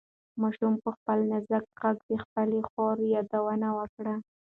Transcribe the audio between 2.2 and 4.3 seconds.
خپلې خور یادونه وکړه.